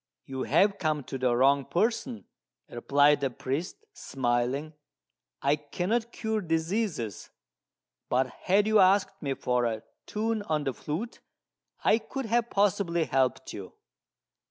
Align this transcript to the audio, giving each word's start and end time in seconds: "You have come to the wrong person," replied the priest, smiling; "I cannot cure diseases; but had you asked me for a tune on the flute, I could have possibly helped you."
"You 0.25 0.41
have 0.45 0.79
come 0.79 1.03
to 1.03 1.19
the 1.19 1.35
wrong 1.37 1.63
person," 1.63 2.25
replied 2.67 3.21
the 3.21 3.29
priest, 3.29 3.85
smiling; 3.93 4.73
"I 5.43 5.55
cannot 5.57 6.11
cure 6.11 6.41
diseases; 6.41 7.29
but 8.09 8.25
had 8.25 8.65
you 8.65 8.79
asked 8.79 9.21
me 9.21 9.35
for 9.35 9.65
a 9.65 9.83
tune 10.07 10.41
on 10.49 10.63
the 10.63 10.73
flute, 10.73 11.19
I 11.83 11.99
could 11.99 12.25
have 12.25 12.49
possibly 12.49 13.03
helped 13.05 13.53
you." 13.53 13.73